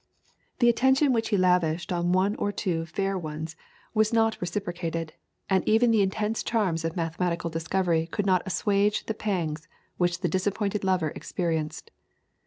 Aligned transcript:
The 0.57 0.67
attention 0.67 1.13
which 1.13 1.29
he 1.29 1.37
lavished 1.37 1.91
on 1.91 2.11
one 2.11 2.35
or 2.37 2.51
two 2.51 2.87
fair 2.87 3.19
ones 3.19 3.55
was 3.93 4.11
not 4.11 4.41
reciprocated, 4.41 5.13
and 5.47 5.63
even 5.69 5.91
the 5.91 6.01
intense 6.01 6.41
charms 6.41 6.83
of 6.83 6.95
mathematical 6.95 7.51
discovery 7.51 8.07
could 8.07 8.25
not 8.25 8.41
assuage 8.47 9.05
the 9.05 9.13
pangs 9.13 9.67
which 9.97 10.21
the 10.21 10.27
disappointed 10.27 10.83
lover 10.83 11.09
experienced. 11.09 11.91